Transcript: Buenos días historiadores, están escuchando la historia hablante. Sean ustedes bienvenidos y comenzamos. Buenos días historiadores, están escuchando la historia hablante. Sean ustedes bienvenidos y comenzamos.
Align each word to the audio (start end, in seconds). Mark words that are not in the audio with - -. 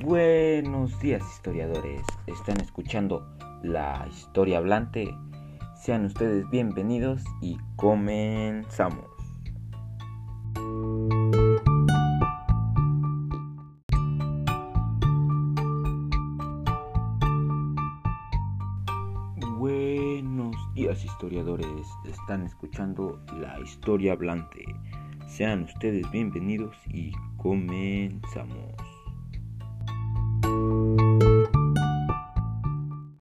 Buenos 0.00 0.96
días 1.00 1.24
historiadores, 1.28 2.02
están 2.28 2.60
escuchando 2.60 3.26
la 3.64 4.06
historia 4.08 4.58
hablante. 4.58 5.12
Sean 5.74 6.04
ustedes 6.04 6.48
bienvenidos 6.50 7.24
y 7.40 7.58
comenzamos. 7.74 9.10
Buenos 19.56 20.54
días 20.74 21.04
historiadores, 21.04 21.88
están 22.04 22.44
escuchando 22.44 23.20
la 23.40 23.58
historia 23.58 24.12
hablante. 24.12 24.64
Sean 25.26 25.64
ustedes 25.64 26.08
bienvenidos 26.12 26.76
y 26.86 27.10
comenzamos. 27.36 28.87